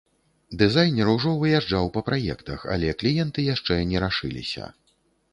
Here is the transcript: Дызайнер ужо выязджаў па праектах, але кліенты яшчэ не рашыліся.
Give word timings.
Дызайнер 0.59 1.09
ужо 1.15 1.33
выязджаў 1.41 1.91
па 1.97 2.01
праектах, 2.07 2.63
але 2.75 2.89
кліенты 3.01 3.45
яшчэ 3.53 3.77
не 3.91 3.97
рашыліся. 4.05 4.65